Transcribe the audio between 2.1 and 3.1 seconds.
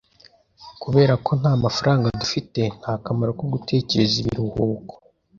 dufite, nta